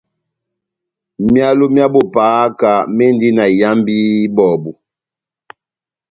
Myálo 1.31 1.65
mya 1.73 1.85
bo 1.93 2.01
pahaka 2.13 2.71
mendi 2.95 3.27
na 3.37 3.43
iyambi 3.53 3.95
ibɔbu. 4.25 4.71